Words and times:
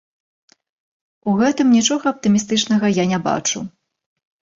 У 1.31 1.35
гэтым 1.41 1.67
нічога 1.77 2.05
аптымістычнага 2.13 2.87
я 2.93 3.05
не 3.13 3.19
бачу. 3.29 3.59